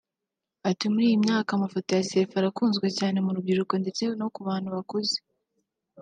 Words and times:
Ati’’ 0.69 0.85
Muri 0.91 1.05
iyi 1.09 1.17
myaka 1.25 1.49
amafoto 1.53 1.89
ya 1.93 2.03
selfie 2.09 2.37
arakunzwe 2.39 2.87
cyane 2.97 3.17
mu 3.25 3.31
rubyiruko 3.35 3.73
ndetse 3.83 4.03
no 4.19 4.27
ku 4.33 4.39
bantu 4.47 4.67
bakuze 4.75 5.15